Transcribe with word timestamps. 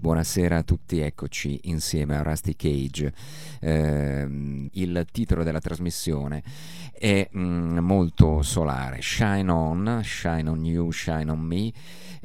Buonasera 0.00 0.58
a 0.58 0.62
tutti, 0.62 1.00
eccoci 1.00 1.60
insieme 1.64 2.16
a 2.16 2.22
Rusty 2.22 2.54
Cage. 2.54 3.12
Eh, 3.60 4.68
il 4.72 5.06
titolo 5.10 5.42
della 5.42 5.58
trasmissione 5.58 6.42
è 6.98 7.28
mm, 7.36 7.78
molto 7.78 8.42
solare, 8.42 9.00
Shine 9.00 9.50
On, 9.50 10.00
Shine 10.02 10.48
On 10.48 10.64
You, 10.64 10.90
Shine 10.90 11.30
On 11.30 11.40
Me 11.40 11.72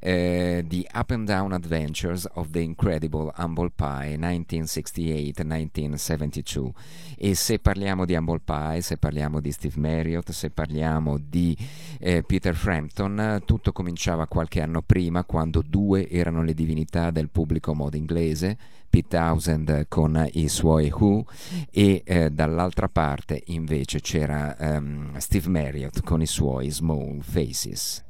eh, 0.06 0.66
The 0.68 0.86
Up 0.94 1.12
and 1.12 1.26
Down 1.26 1.54
Adventures 1.54 2.28
of 2.34 2.50
the 2.50 2.60
Incredible 2.60 3.32
Humble 3.38 3.72
Pie 3.74 4.18
1968-1972 4.18 6.72
e 7.18 7.36
se 7.36 7.60
parliamo 7.60 8.04
di 8.04 8.14
Humble 8.14 8.42
Pie, 8.44 8.82
se 8.82 8.98
parliamo 8.98 9.40
di 9.40 9.54
Steve 9.54 9.80
Marriott, 9.80 10.32
se 10.32 10.50
parliamo 10.50 11.18
di 11.18 11.58
eh, 12.00 12.22
Peter 12.24 12.54
Frampton, 12.54 13.44
tutto 13.46 13.72
cominciava 13.72 14.28
qualche 14.28 14.62
anno 14.62 14.81
prima 14.81 15.24
quando 15.24 15.64
due 15.66 16.09
erano 16.09 16.44
le 16.44 16.53
divinità 16.53 17.09
del 17.09 17.30
pubblico 17.30 17.74
modo 17.74 17.96
inglese, 17.96 18.58
Pete 18.94 19.18
Townsend 19.18 19.88
con 19.88 20.24
i 20.34 20.48
suoi 20.48 20.92
Who 20.96 21.26
e 21.72 22.04
eh, 22.06 22.30
dall'altra 22.30 22.88
parte 22.88 23.42
invece 23.48 24.00
c'era 24.02 24.56
um, 24.59 25.18
Steve 25.18 25.50
Marriott 25.50 26.04
con 26.04 26.22
i 26.22 26.28
suoi 26.28 26.70
Small 26.70 27.20
Faces. 27.22 28.03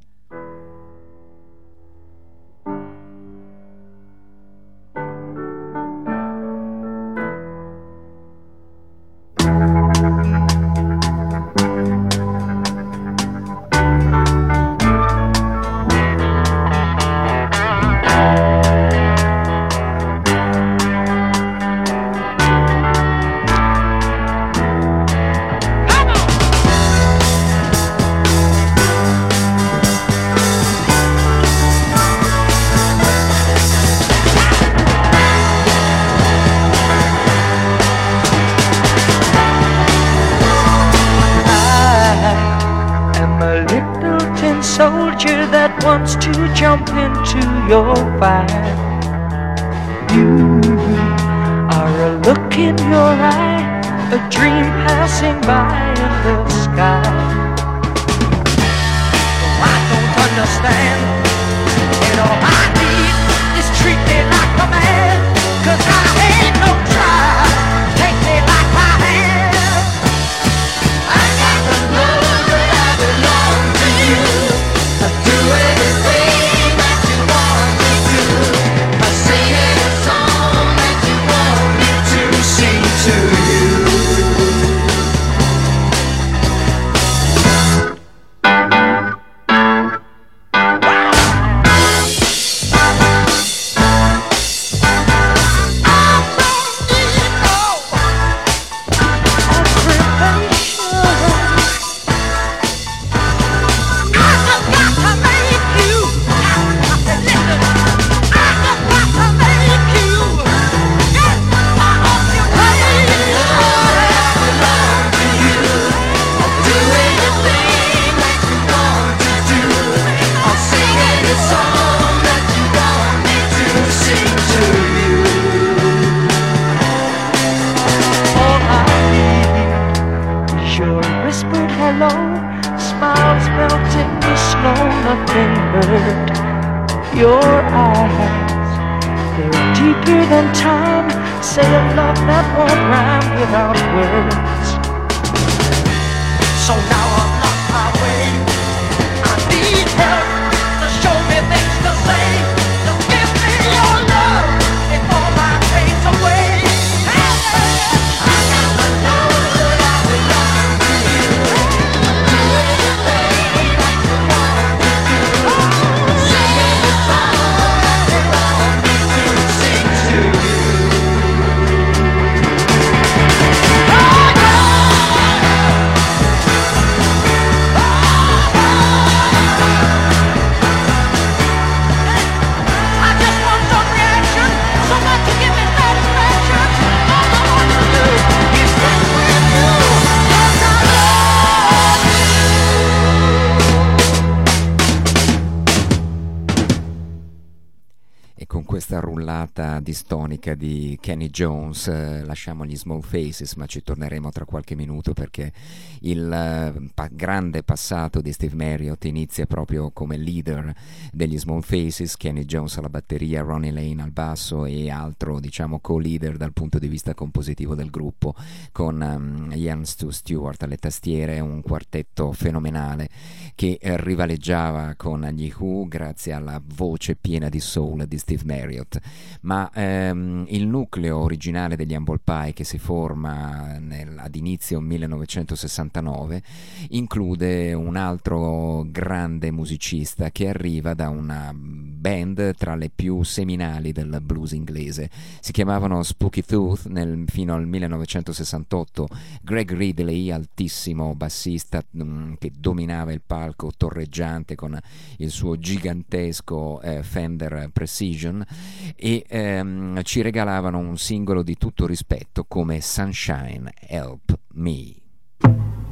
Rullata 199.13 199.79
distonica 199.79 200.55
di 200.55 200.97
Kenny 200.99 201.29
Jones, 201.29 201.87
eh, 201.87 202.23
lasciamo 202.25 202.65
gli 202.65 202.75
Small 202.75 203.01
Faces, 203.01 203.53
ma 203.55 203.67
ci 203.67 203.83
torneremo 203.83 204.31
tra 204.31 204.43
qualche 204.43 204.75
minuto 204.75 205.13
perché 205.13 205.53
il 206.01 206.31
eh, 206.31 206.89
pa- 206.93 207.09
grande 207.11 207.61
passato 207.61 208.21
di 208.21 208.33
Steve 208.33 208.55
Marriott 208.55 209.05
inizia 209.05 209.45
proprio 209.45 209.91
come 209.91 210.17
leader 210.17 210.73
degli 211.11 211.37
Small 211.37 211.61
Faces, 211.61 212.17
Kenny 212.17 212.45
Jones 212.45 212.77
alla 212.77 212.89
batteria, 212.89 213.43
Ronnie 213.43 213.71
Lane 213.71 214.01
al 214.01 214.11
basso 214.11 214.65
e 214.65 214.89
altro, 214.89 215.39
diciamo, 215.39 215.79
co-leader 215.79 216.35
dal 216.35 216.53
punto 216.53 216.79
di 216.79 216.87
vista 216.87 217.13
compositivo 217.13 217.75
del 217.75 217.91
gruppo, 217.91 218.33
con 218.71 218.99
um, 218.99 219.51
Ian 219.53 219.85
Stu 219.85 220.09
Stewart 220.09 220.61
alle 220.63 220.77
tastiere, 220.77 221.39
un 221.39 221.61
quartetto 221.61 222.31
fenomenale 222.31 223.09
che 223.53 223.77
rivaleggiava 223.79 224.95
con 224.97 225.21
gli 225.33 225.53
Who 225.55 225.87
grazie 225.87 226.33
alla 226.33 226.59
voce 226.63 227.15
piena 227.15 227.49
di 227.49 227.59
soul 227.59 228.07
di 228.07 228.17
Steve 228.17 228.41
Marriott. 228.45 228.99
Ma 229.41 229.69
ehm, 229.73 230.45
il 230.49 230.67
nucleo 230.67 231.17
originale 231.19 231.75
degli 231.75 231.93
Humble 231.93 232.21
Pie 232.23 232.53
che 232.53 232.63
si 232.63 232.77
forma 232.77 233.77
nel, 233.77 234.17
ad 234.17 234.35
inizio 234.35 234.79
1969 234.79 236.41
include 236.89 237.73
un 237.73 237.95
altro 237.95 238.85
grande 238.87 239.51
musicista 239.51 240.29
che 240.31 240.47
arriva 240.47 240.93
da 240.93 241.09
una 241.09 241.53
band 241.53 242.55
tra 242.55 242.75
le 242.75 242.91
più 242.93 243.23
seminali 243.23 243.93
del 243.93 244.19
blues 244.21 244.51
inglese. 244.51 245.09
Si 245.39 245.53
chiamavano 245.53 246.03
Spooky 246.03 246.41
Tooth 246.41 246.87
nel, 246.87 247.23
fino 247.27 247.53
al 247.53 247.65
1968. 247.65 249.07
Greg 249.41 249.71
Ridley, 249.73 250.29
altissimo 250.29 251.15
bassista 251.15 251.81
mh, 251.89 252.03
mm, 252.03 252.33
che 252.39 252.51
dominava 252.57 253.13
il 253.13 253.21
palco 253.25 253.71
torreggiante 253.75 254.55
con 254.55 254.77
il 255.17 255.29
suo 255.31 255.57
gigantesco 255.57 256.81
eh, 256.81 257.03
Fender 257.03 257.69
Precision 257.71 258.45
e 258.95 259.25
ehm, 259.27 260.01
ci 260.03 260.21
regalavano 260.21 260.77
un 260.77 260.97
singolo 260.97 261.43
di 261.43 261.57
tutto 261.57 261.85
rispetto 261.85 262.45
come 262.45 262.81
Sunshine 262.81 263.71
Help 263.79 264.37
Me. 264.53 265.82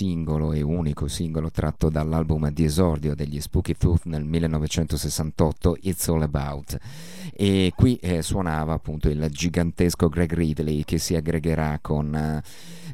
Singolo 0.00 0.54
e 0.54 0.62
unico 0.62 1.08
singolo 1.08 1.50
tratto 1.50 1.90
dall'album 1.90 2.50
di 2.52 2.64
esordio 2.64 3.14
degli 3.14 3.38
Spooky 3.38 3.74
Tooth 3.74 4.06
nel 4.06 4.24
1968, 4.24 5.76
It's 5.82 6.08
All 6.08 6.22
About. 6.22 6.78
E 7.34 7.74
qui 7.76 7.96
eh, 7.96 8.22
suonava 8.22 8.72
appunto 8.72 9.10
il 9.10 9.28
gigantesco 9.28 10.08
Greg 10.08 10.32
Ridley 10.32 10.84
che 10.84 10.96
si 10.96 11.16
aggregherà 11.16 11.80
con... 11.82 12.14
Eh, 12.14 12.42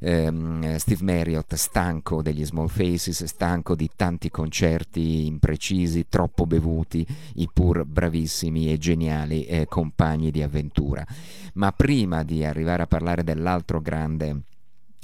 ehm, 0.01 0.77
Steve 0.79 1.05
Marriott 1.05 1.55
stanco 1.55 2.23
degli 2.23 2.45
Small 2.45 2.67
Faces, 2.67 3.23
stanco 3.23 3.77
di 3.77 3.89
tanti 3.95 4.29
concerti 4.29 5.27
imprecisi, 5.27 6.07
troppo 6.09 6.45
bevuti, 6.45 7.07
i 7.35 7.49
pur 7.53 7.85
bravissimi 7.85 8.73
e 8.73 8.79
geniali 8.79 9.45
eh, 9.45 9.67
compagni 9.69 10.33
di 10.33 10.43
avventura. 10.43 11.07
Ma 11.55 11.71
prima 11.71 12.25
di 12.25 12.45
arrivare 12.45 12.83
a 12.83 12.89
parlare 12.89 13.23
dell'altro 13.23 13.81
grande 13.81 14.41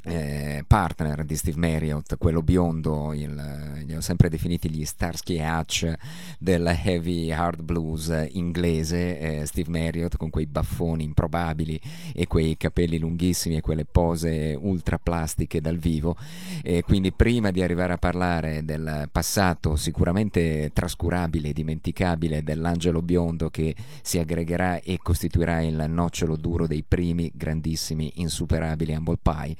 eh, 0.03 0.63
partner 0.67 1.23
di 1.23 1.35
Steve 1.35 1.57
Marriott, 1.57 2.17
quello 2.17 2.41
biondo, 2.41 3.13
il, 3.13 3.83
li 3.85 3.95
ho 3.95 4.01
sempre 4.01 4.29
definiti 4.29 4.69
gli 4.69 4.83
Starsky 4.85 5.39
Hatch 5.39 5.91
del 6.39 6.65
heavy 6.83 7.31
hard 7.31 7.61
blues 7.61 8.27
inglese, 8.31 9.19
eh, 9.19 9.45
Steve 9.45 9.69
Marriott 9.69 10.17
con 10.17 10.29
quei 10.29 10.45
baffoni 10.45 11.03
improbabili 11.03 11.79
e 12.13 12.27
quei 12.27 12.57
capelli 12.57 12.97
lunghissimi 12.99 13.57
e 13.57 13.61
quelle 13.61 13.85
pose 13.85 14.57
ultra 14.59 14.97
plastiche 14.97 15.61
dal 15.61 15.77
vivo. 15.77 16.17
E 16.61 16.83
quindi 16.83 17.11
prima 17.11 17.51
di 17.51 17.61
arrivare 17.61 17.93
a 17.93 17.97
parlare 17.97 18.65
del 18.65 19.07
passato 19.11 19.75
sicuramente 19.75 20.71
trascurabile 20.73 21.49
e 21.49 21.53
dimenticabile 21.53 22.43
dell'angelo 22.43 23.01
biondo 23.01 23.49
che 23.49 23.75
si 24.01 24.19
aggregherà 24.19 24.79
e 24.81 24.99
costituirà 25.01 25.61
il 25.61 25.85
nocciolo 25.87 26.35
duro 26.35 26.67
dei 26.67 26.83
primi 26.85 27.31
grandissimi 27.33 28.11
insuperabili 28.15 28.93
Humble 28.93 29.19
Pie, 29.21 29.55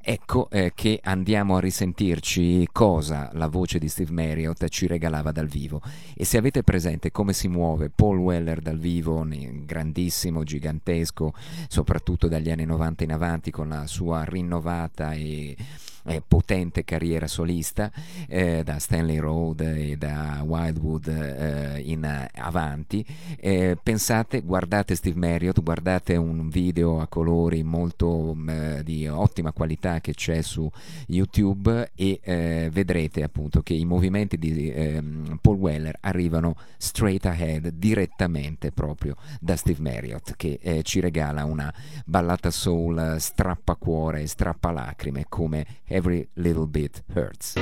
Ecco 0.00 0.48
eh, 0.50 0.72
che 0.74 1.00
andiamo 1.02 1.56
a 1.56 1.60
risentirci 1.60 2.68
cosa 2.72 3.30
la 3.34 3.48
voce 3.48 3.78
di 3.78 3.88
Steve 3.88 4.12
Marriott 4.12 4.68
ci 4.68 4.86
regalava 4.86 5.32
dal 5.32 5.46
vivo. 5.46 5.80
E 6.14 6.24
se 6.24 6.38
avete 6.38 6.62
presente 6.62 7.10
come 7.10 7.32
si 7.32 7.48
muove 7.48 7.90
Paul 7.90 8.18
Weller 8.18 8.60
dal 8.60 8.78
vivo, 8.78 9.26
grandissimo, 9.64 10.42
gigantesco, 10.42 11.32
soprattutto 11.68 12.28
dagli 12.28 12.50
anni 12.50 12.64
90 12.64 13.04
in 13.04 13.12
avanti, 13.12 13.50
con 13.50 13.68
la 13.68 13.86
sua 13.86 14.24
rinnovata 14.24 15.12
e 15.12 15.56
eh, 16.04 16.22
potente 16.26 16.84
carriera 16.84 17.26
solista 17.26 17.90
eh, 18.26 18.62
da 18.64 18.78
Stanley 18.78 19.18
Road 19.18 19.60
e 19.60 19.96
da 19.96 20.42
Wildwood 20.44 21.08
eh, 21.08 21.80
in 21.80 22.28
avanti. 22.34 23.04
Eh, 23.38 23.76
pensate, 23.82 24.42
guardate 24.42 24.94
Steve 24.94 25.18
Marriott, 25.18 25.62
guardate 25.62 26.16
un 26.16 26.48
video 26.48 27.00
a 27.00 27.06
colori 27.06 27.62
molto 27.62 28.34
mm, 28.34 28.80
di 28.80 29.06
ottima 29.06 29.52
qualità 29.52 30.00
che 30.00 30.14
c'è 30.14 30.42
su 30.42 30.70
YouTube 31.06 31.90
e 31.94 32.20
eh, 32.22 32.68
vedrete 32.72 33.22
appunto 33.22 33.62
che 33.62 33.74
i 33.74 33.84
movimenti 33.84 34.38
di 34.38 34.70
ehm, 34.70 35.38
Paul 35.40 35.56
Weller 35.56 35.96
arrivano 36.00 36.56
straight 36.76 37.26
ahead 37.26 37.68
direttamente 37.68 38.72
proprio 38.72 39.16
da 39.40 39.56
Steve 39.56 39.80
Marriott 39.82 40.34
che 40.36 40.58
eh, 40.62 40.82
ci 40.82 41.00
regala 41.00 41.44
una 41.44 41.72
ballata 42.04 42.50
soul 42.50 43.16
strappacuore 43.18 44.22
e 44.22 44.26
strappalacrime 44.26 45.26
come 45.28 45.66
every 45.90 46.28
little 46.36 46.66
bit 46.66 47.02
hurts. 47.14 47.54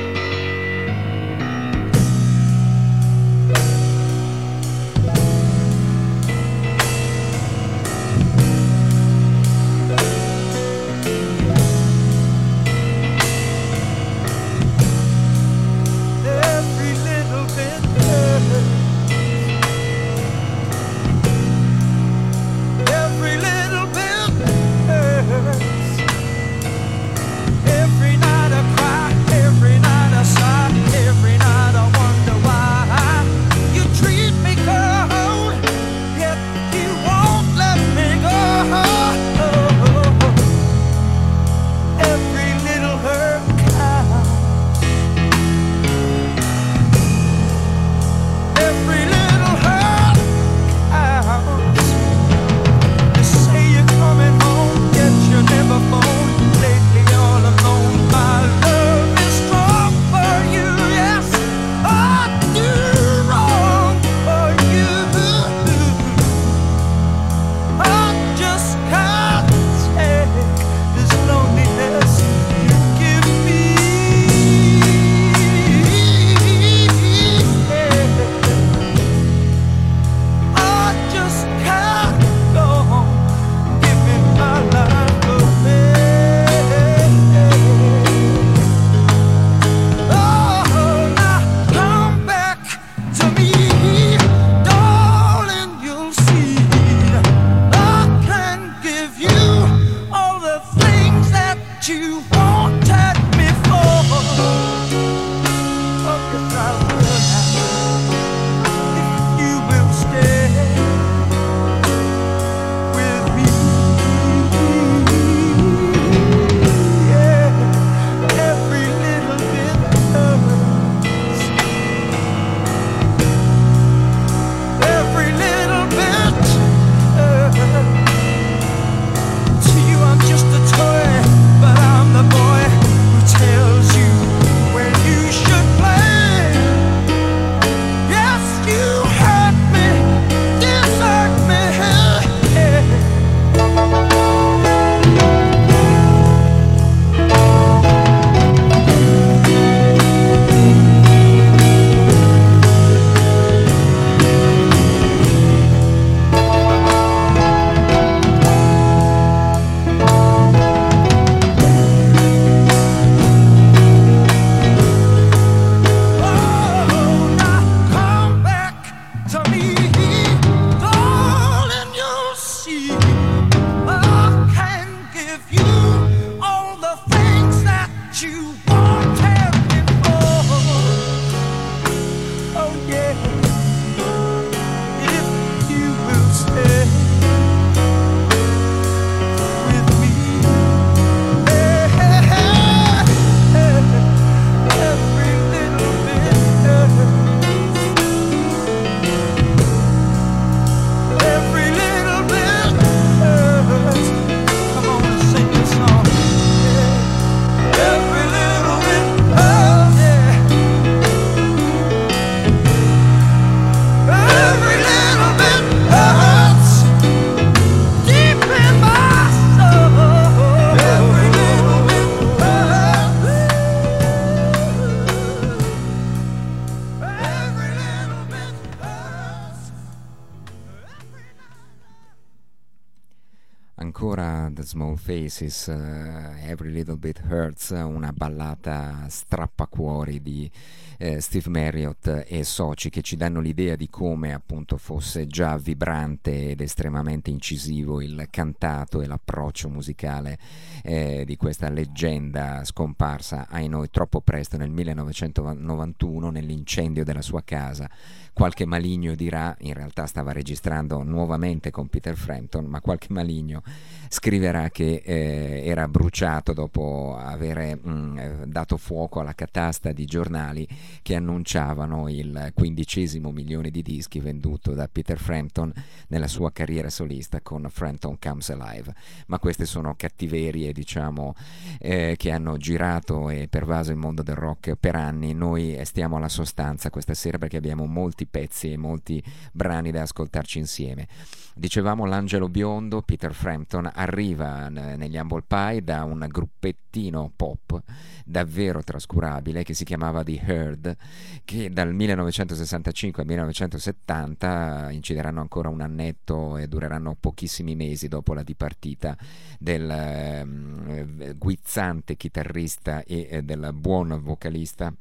Small 234.97 234.99
Faces, 234.99 235.67
uh, 235.67 236.49
Every 236.49 236.71
Little 236.71 236.97
Bit 236.97 237.23
Hurts, 237.29 237.71
una 237.71 238.13
ballata 238.13 239.07
strappacuori 239.09 240.21
di 240.23 240.51
eh, 240.99 241.21
Steve 241.21 241.51
Marriott 241.51 242.25
e 242.27 242.45
soci 242.45 242.89
che 242.89 243.03
ci 243.03 243.17
danno 243.17 243.41
l'idea 243.41 243.77
di 243.77 243.89
come 243.89 244.33
appunto 244.33 244.79
fosse 244.79 245.27
già 245.27 245.57
vibrante 245.59 246.51
ed 246.51 246.61
estremamente 246.61 247.31
incisivo 247.31 248.01
il 248.01 248.27
cantato 248.31 249.03
e 249.03 249.07
l'approccio 249.07 249.69
musicale 249.69 250.39
eh, 250.83 251.25
di 251.27 251.37
questa 251.37 251.69
leggenda 251.69 252.65
scomparsa 252.65 253.47
ai 253.49 253.69
noi 253.69 253.91
troppo 253.91 254.21
presto 254.21 254.57
nel 254.57 254.71
1991 254.71 256.31
nell'incendio 256.31 257.05
della 257.05 257.23
sua 257.23 257.43
casa 257.43 257.89
qualche 258.37 258.67
maligno 258.67 259.15
dirà, 259.15 259.57
in 259.61 259.73
realtà 259.73 260.05
stava 260.05 260.31
registrando 260.31 261.03
nuovamente 261.03 261.71
con 261.71 261.89
Peter 261.89 262.15
Frampton, 262.15 262.67
ma 262.67 262.83
qualche 262.83 263.07
maligno 263.09 263.63
scriverà 264.09 264.69
che 264.69 265.01
eh, 265.03 265.63
era 265.65 265.89
bruciato 265.89 266.53
dopo 266.53 267.17
aver 267.19 267.79
mm, 267.79 268.19
eh, 268.19 268.45
dato 268.47 268.77
fuoco 268.77 269.21
alla 269.21 269.35
catasta 269.35 269.93
di 269.93 270.05
giornali 270.05 270.69
che 271.01 271.15
annunciavano 271.15 272.11
il 272.11 272.53
quindicesimo 272.53 273.31
milione 273.31 273.71
di 273.71 273.81
dischi 273.81 274.21
venduto 274.21 274.75
da 274.75 274.87
Peter 274.87 275.19
Frampton 275.19 275.73
nella 276.09 276.29
sua 276.29 276.53
carriera 276.53 276.91
solista 276.91 277.41
con 277.41 277.67
Frampton 277.71 278.19
Comes 278.19 278.51
Alive. 278.51 278.95
Ma 279.29 279.39
queste 279.39 279.65
sono 279.65 279.95
cattiverie, 279.97 280.75
diciamo, 280.75 281.35
eh, 281.79 282.17
che 282.19 282.31
hanno 282.31 282.59
girato 282.59 283.31
e 283.31 283.49
pervaso 283.49 283.93
il 283.93 283.97
mondo 283.97 284.23
del 284.23 284.37
rock 284.37 284.75
per 284.75 284.95
anni. 284.95 285.33
Noi 285.33 285.81
stiamo 285.85 286.19
alla 286.19 286.29
sostanza 286.29 286.91
questa 286.91 287.15
sera 287.15 287.39
perché 287.39 287.57
abbiamo 287.57 287.87
molti 287.87 288.25
pezzi 288.27 288.73
e 288.73 288.77
molti 288.77 289.23
brani 289.53 289.91
da 289.91 290.03
ascoltarci 290.03 290.59
insieme. 290.59 291.07
Dicevamo 291.55 292.05
l'angelo 292.05 292.49
biondo, 292.49 293.01
Peter 293.01 293.33
Frampton, 293.33 293.91
arriva 293.95 294.69
negli 294.69 295.17
Humble 295.17 295.45
Pie 295.47 295.83
da 295.83 296.05
un 296.05 296.27
gruppettino 296.29 297.33
pop 297.35 297.83
davvero 298.27 298.83
trascurabile 298.83 299.63
che 299.63 299.73
si 299.73 299.85
chiamava 299.85 300.23
The 300.23 300.41
Herd, 300.45 300.97
che 301.45 301.71
dal 301.71 301.95
1965 301.95 303.23
al 303.23 303.29
1970 303.29 304.91
incideranno 304.91 305.41
ancora 305.41 305.69
un 305.69 305.81
annetto 305.81 306.57
e 306.57 306.67
dureranno 306.67 307.17
pochissimi 307.19 307.77
mesi 307.77 308.09
dopo 308.09 308.35
la 308.35 308.43
dipartita 308.43 309.17
del 309.59 309.89
eh, 309.89 311.35
guizzante 311.39 312.17
chitarrista 312.17 313.03
e 313.05 313.29
eh, 313.31 313.43
del 313.43 313.71
buon 313.73 314.21
vocalista 314.23 314.93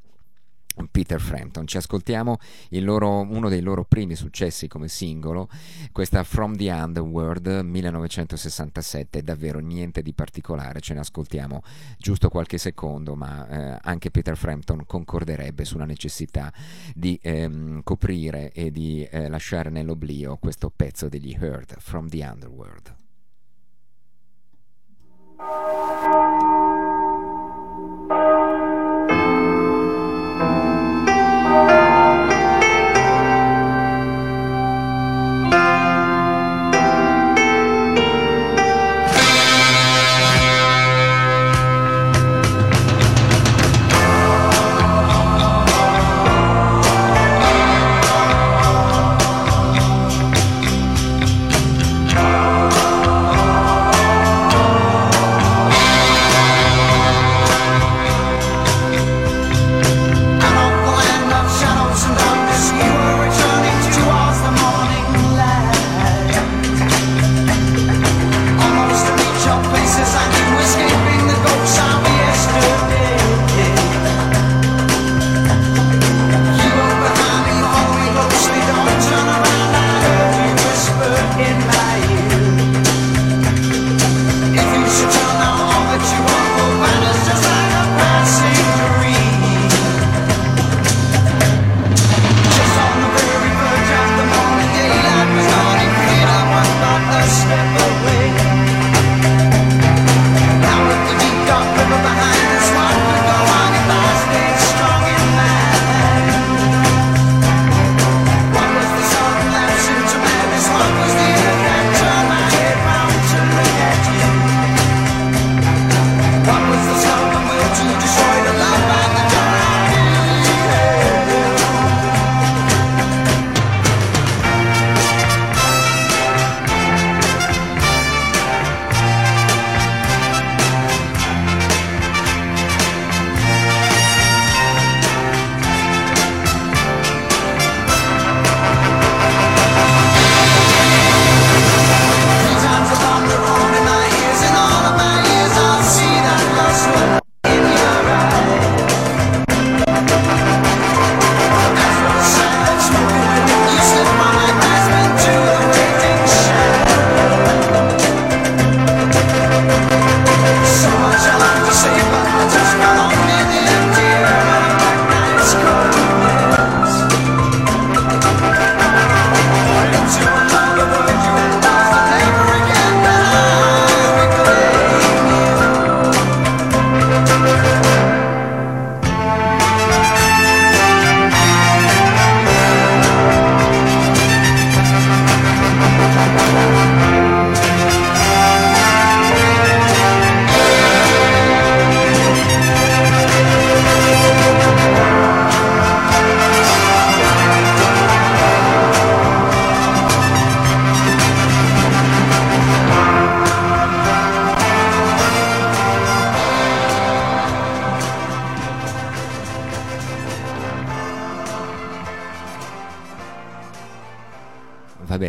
Peter 0.90 1.20
Frampton. 1.20 1.66
Ci 1.66 1.76
ascoltiamo 1.76 2.38
loro, 2.80 3.20
uno 3.20 3.48
dei 3.48 3.60
loro 3.60 3.84
primi 3.84 4.14
successi 4.14 4.68
come 4.68 4.88
singolo, 4.88 5.48
questa 5.92 6.22
From 6.22 6.56
the 6.56 6.70
Underworld 6.70 7.46
1967, 7.46 9.22
davvero 9.22 9.58
niente 9.58 10.02
di 10.02 10.12
particolare, 10.12 10.80
ce 10.80 10.94
ne 10.94 11.00
ascoltiamo 11.00 11.62
giusto 11.98 12.28
qualche 12.28 12.58
secondo, 12.58 13.14
ma 13.14 13.48
eh, 13.48 13.78
anche 13.82 14.10
Peter 14.10 14.36
Frampton 14.36 14.84
concorderebbe 14.86 15.64
sulla 15.64 15.84
necessità 15.84 16.52
di 16.94 17.18
ehm, 17.22 17.82
coprire 17.82 18.52
e 18.52 18.70
di 18.70 19.04
eh, 19.04 19.28
lasciare 19.28 19.70
nell'oblio 19.70 20.36
questo 20.36 20.70
pezzo 20.74 21.08
degli 21.08 21.36
Heard, 21.38 21.76
From 21.78 22.08
the 22.08 22.24
Underworld. 22.24 22.94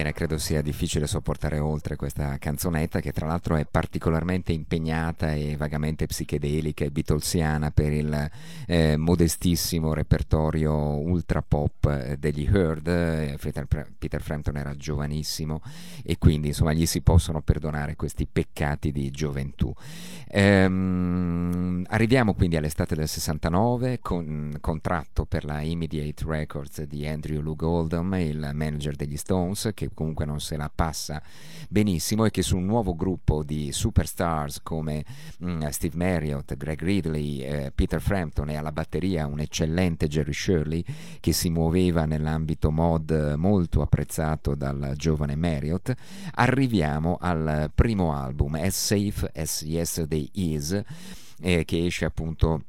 Bene, 0.08 0.14
credo 0.14 0.38
sia 0.38 0.62
difficile 0.62 1.08
sopportare 1.08 1.60
oltre 1.60 1.96
questa 1.96 2.38
canzonetta 2.38 3.00
che 3.00 3.12
tra 3.12 3.26
l'altro 3.26 3.56
è 3.56 3.66
particolarmente 3.66 4.52
impegnata 4.52 5.34
e 5.34 5.56
vagamente 5.58 6.06
psichedelica 6.06 6.86
e 6.86 6.92
beatlesiana 6.92 7.72
per 7.72 7.92
il 7.92 8.32
eh, 8.68 8.96
modestissimo 8.98 9.94
repertorio 9.94 10.74
ultra 10.74 11.42
pop 11.42 11.86
eh, 11.86 12.18
degli 12.18 12.46
Heard. 12.46 12.88
Eh, 12.88 13.38
Peter, 13.40 13.68
Peter 13.98 14.22
Frampton 14.22 14.58
era 14.58 14.76
giovanissimo 14.76 15.62
e 16.04 16.18
quindi 16.18 16.48
insomma 16.48 16.74
gli 16.74 16.86
si 16.86 17.02
possono 17.02 17.42
perdonare 17.42 17.96
questi 17.96 18.28
peccati 18.32 18.92
di 18.92 19.10
gioventù. 19.12 19.74
Ehm, 20.30 21.86
arriviamo 21.88 22.34
quindi 22.34 22.58
all'estate 22.58 22.96
del 22.96 23.08
69 23.08 24.00
con 24.02 24.58
contratto 24.60 25.26
per 25.26 25.46
la 25.46 25.62
Immediate 25.62 26.26
Records 26.28 26.84
di 26.84 27.08
Andrew 27.08 27.42
Lou 27.42 27.56
Goldham, 27.56 28.14
il 28.16 28.50
manager 28.54 28.96
degli 28.96 29.16
Stones 29.16 29.72
che 29.74 29.90
comunque 29.94 30.26
non 30.26 30.42
se 30.42 30.58
la 30.58 30.70
passa 30.74 31.22
benissimo 31.70 32.26
e 32.26 32.32
che 32.32 32.42
su 32.42 32.58
un 32.58 32.66
nuovo 32.66 32.94
gruppo 32.94 33.42
di 33.44 33.72
superstars 33.72 34.62
come 34.64 35.06
mh, 35.40 35.50
mm, 35.50 35.68
Steve 35.68 35.96
Marriott, 35.96 36.56
Greg 36.56 36.82
Ridley, 36.82 37.40
eh, 37.40 37.72
Peter 37.74 38.02
Frampton 38.02 38.50
e 38.50 38.58
alla 38.58 38.74
batteria 38.74 39.28
un 39.28 39.40
eccellente 39.40 40.08
Jerry 40.08 40.34
Shirley 40.34 40.84
che 41.22 41.32
si 41.32 41.50
muoveva 41.50 42.06
nell'ambito 42.06 42.70
mod 42.70 43.36
molto 43.38 43.82
apprezzato 43.82 44.56
dal 44.56 44.94
giovane 44.96 45.36
Marriott, 45.36 45.94
arriviamo 46.34 47.18
al 47.20 47.72
primo 47.74 48.14
album 48.14 48.56
As 48.56 48.76
Safe 48.76 49.32
as 49.34 49.62
Yesterday 49.62 50.17
Is 50.34 50.82
eh, 51.42 51.66
che 51.66 51.86
esce 51.86 52.06
appunto 52.06 52.64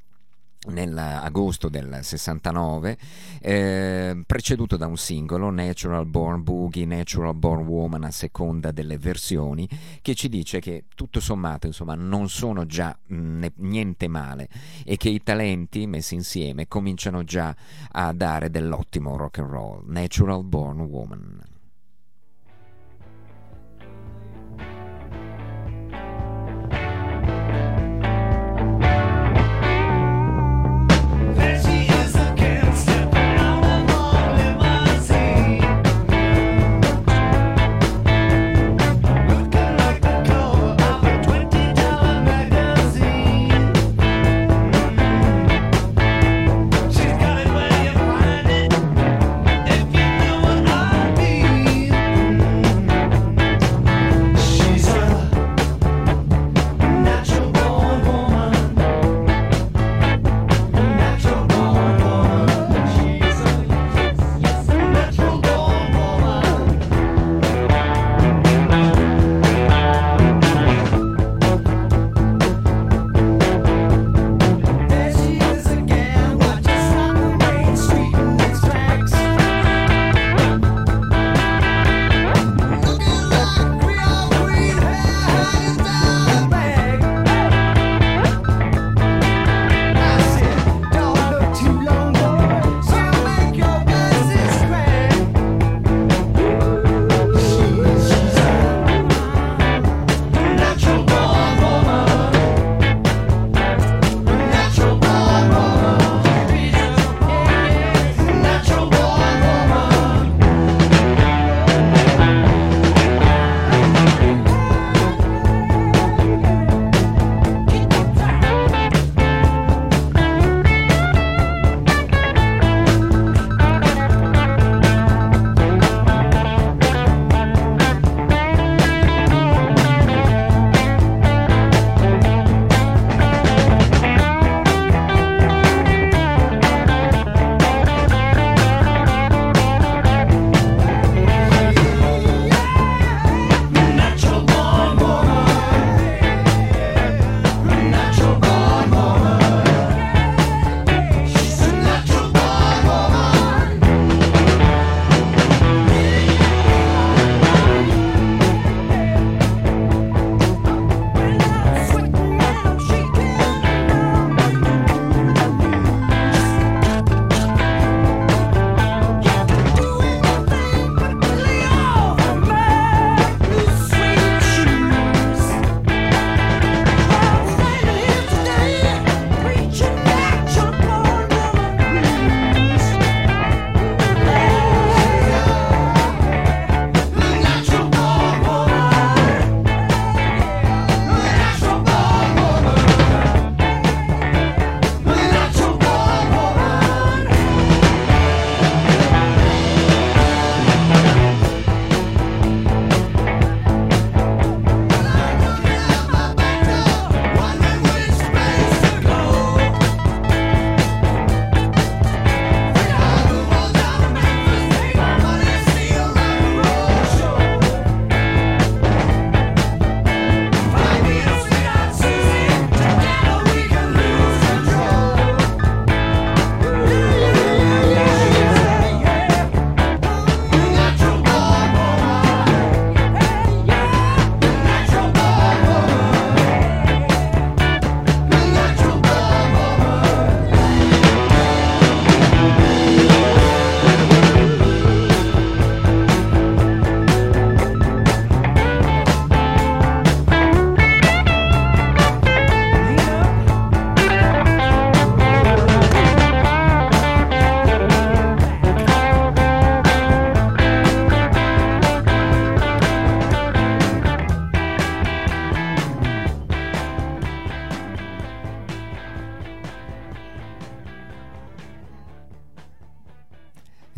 nell'agosto 0.68 1.68
del 1.68 2.00
69, 2.02 2.98
eh, 3.40 4.22
preceduto 4.26 4.76
da 4.76 4.86
un 4.86 4.96
singolo, 4.96 5.50
Natural 5.50 6.04
Born 6.04 6.42
Boogie, 6.42 6.84
Natural 6.84 7.34
Born 7.34 7.66
Woman, 7.66 8.04
a 8.04 8.10
seconda 8.10 8.70
delle 8.70 8.98
versioni, 8.98 9.68
che 10.02 10.14
ci 10.14 10.28
dice 10.28 10.60
che 10.60 10.84
tutto 10.94 11.20
sommato 11.20 11.66
insomma, 11.66 11.94
non 11.94 12.28
sono 12.28 12.66
già 12.66 12.96
mh, 13.06 13.46
niente 13.56 14.08
male 14.08 14.48
e 14.84 14.96
che 14.96 15.08
i 15.08 15.22
talenti 15.22 15.86
messi 15.86 16.14
insieme 16.14 16.66
cominciano 16.66 17.24
già 17.24 17.54
a 17.92 18.12
dare 18.12 18.50
dell'ottimo 18.50 19.16
rock 19.16 19.38
and 19.38 19.50
roll. 19.50 19.82
Natural 19.86 20.44
Born 20.44 20.80
Woman. 20.80 21.47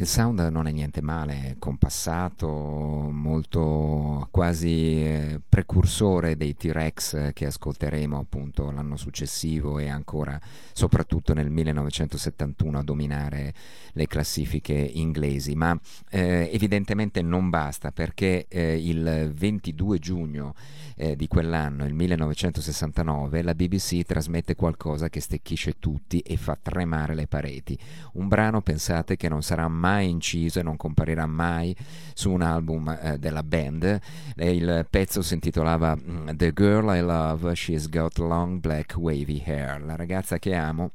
Il 0.00 0.06
sound 0.06 0.40
non 0.40 0.66
è 0.66 0.70
niente 0.70 1.02
male, 1.02 1.34
è 1.34 1.56
compassato, 1.58 2.48
molto 2.48 4.28
quasi 4.30 5.04
eh, 5.04 5.40
precursore 5.46 6.38
dei 6.38 6.56
T-Rex 6.56 7.34
che 7.34 7.44
ascolteremo 7.44 8.18
appunto 8.18 8.70
l'anno 8.70 8.96
successivo 8.96 9.78
e 9.78 9.90
ancora 9.90 10.40
soprattutto 10.72 11.34
nel 11.34 11.50
1971 11.50 12.78
a 12.78 12.82
dominare 12.82 13.52
le 13.92 14.06
classifiche 14.06 14.72
inglesi, 14.72 15.54
ma 15.54 15.78
eh, 16.08 16.48
evidentemente 16.50 17.20
non 17.20 17.50
basta 17.50 17.92
perché 17.92 18.46
eh, 18.48 18.78
il 18.82 19.30
22 19.34 19.98
giugno 19.98 20.54
eh, 20.96 21.14
di 21.14 21.28
quell'anno, 21.28 21.84
il 21.84 21.94
1969, 21.94 23.42
la 23.42 23.54
BBC 23.54 24.02
trasmette 24.04 24.54
qualcosa 24.54 25.10
che 25.10 25.20
stecchisce 25.20 25.78
tutti 25.78 26.20
e 26.20 26.38
fa 26.38 26.58
tremare 26.60 27.14
le 27.14 27.26
pareti. 27.26 27.78
Un 28.14 28.28
brano, 28.28 28.62
pensate, 28.62 29.16
che 29.16 29.28
non 29.28 29.42
sarà 29.42 29.68
mai 29.68 29.88
inciso 29.98 30.60
e 30.60 30.62
non 30.62 30.76
comparirà 30.76 31.26
mai 31.26 31.74
su 32.14 32.30
un 32.30 32.42
album 32.42 32.88
eh, 33.02 33.18
della 33.18 33.42
band. 33.42 33.98
il 34.36 34.86
pezzo 34.88 35.22
si 35.22 35.34
intitolava 35.34 35.96
mm, 35.96 36.28
The 36.34 36.52
Girl 36.52 36.94
I 36.94 37.00
Love, 37.00 37.54
She's 37.54 37.88
Got 37.88 38.18
Long 38.18 38.60
Black 38.60 38.94
Wavy 38.96 39.42
Hair. 39.44 39.82
La 39.84 39.96
ragazza 39.96 40.38
che 40.38 40.54
amo 40.54 40.90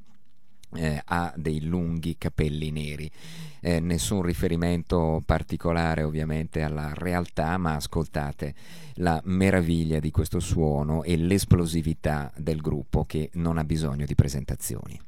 eh, 0.75 1.01
ha 1.03 1.33
dei 1.35 1.63
lunghi 1.63 2.17
capelli 2.17 2.71
neri. 2.71 3.09
Eh, 3.61 3.79
nessun 3.79 4.21
riferimento 4.21 5.23
particolare 5.25 6.03
ovviamente 6.03 6.61
alla 6.61 6.93
realtà, 6.93 7.57
ma 7.57 7.75
ascoltate 7.75 8.53
la 8.95 9.19
meraviglia 9.25 9.99
di 9.99 10.11
questo 10.11 10.39
suono 10.39 11.03
e 11.03 11.17
l'esplosività 11.17 12.31
del 12.37 12.61
gruppo 12.61 13.05
che 13.05 13.29
non 13.33 13.57
ha 13.57 13.63
bisogno 13.63 14.05
di 14.05 14.15
presentazioni. 14.15 14.99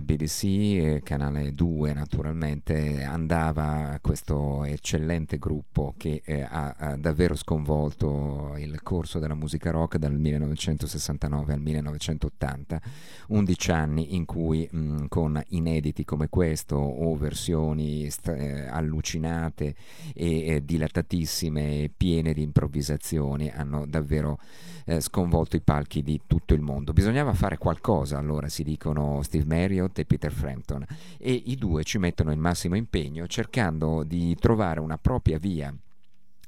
BBC, 0.00 1.02
canale 1.02 1.54
2 1.54 1.92
naturalmente, 1.92 3.02
andava 3.02 3.98
questo 4.00 4.64
eccellente 4.64 5.38
gruppo 5.38 5.94
che 5.96 6.22
eh, 6.24 6.42
ha, 6.42 6.74
ha, 6.76 6.96
davvero 6.96 7.34
sconvolto 7.34 8.54
il 8.58 8.82
corso 8.82 9.18
della 9.18 9.34
musica 9.34 9.70
rock 9.70 9.96
dal 9.96 10.14
1969 10.14 11.52
al 11.52 11.60
1980, 11.60 12.80
11 13.28 13.70
anni 13.72 14.14
in 14.14 14.24
cui 14.24 14.68
mh, 14.70 15.06
con 15.08 15.42
inediti 15.48 16.04
come 16.04 16.28
questo 16.28 16.76
o 16.76 17.16
versioni 17.16 18.08
st- 18.10 18.28
eh, 18.28 18.66
allucinate 18.66 19.74
e 20.14 20.46
eh, 20.46 20.64
dilatatissime 20.64 21.90
piene 21.96 22.32
di 22.32 22.42
improvvisazioni 22.42 23.50
hanno 23.50 23.86
davvero 23.86 24.38
eh, 24.84 25.00
sconvolto 25.00 25.56
i 25.56 25.60
palchi 25.60 26.02
di 26.02 26.20
tutto 26.26 26.54
il 26.54 26.60
mondo. 26.60 26.92
Bisognava 26.92 27.32
fare 27.32 27.58
qualcosa, 27.58 28.18
allora 28.18 28.48
si 28.48 28.62
dicono 28.62 29.22
Steve 29.22 29.44
Marriott 29.72 29.98
e 29.98 30.04
Peter 30.04 30.30
Frampton, 30.30 30.84
e 31.18 31.32
i 31.32 31.56
due 31.56 31.82
ci 31.82 31.98
mettono 31.98 32.30
il 32.30 32.38
massimo 32.38 32.76
impegno 32.76 33.26
cercando 33.26 34.02
di 34.02 34.36
trovare 34.38 34.80
una 34.80 34.98
propria 34.98 35.38
via 35.38 35.74